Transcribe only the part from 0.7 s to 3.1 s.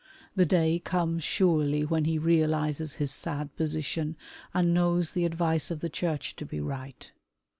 comes surely when he realizes